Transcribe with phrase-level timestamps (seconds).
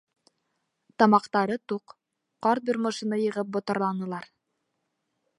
[1.01, 1.93] Тамаҡтары туҡ:
[2.47, 4.27] ҡарт бер мышыны йығып ботарланылар.